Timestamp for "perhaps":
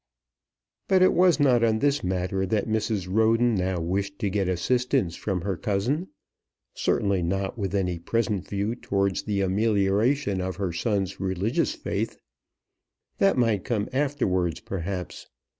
14.59-15.27